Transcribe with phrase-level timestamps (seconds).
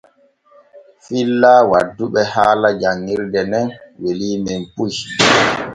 [1.03, 3.67] Filla wadduɓe haala janŋirde nen
[4.01, 4.93] weliimen puy.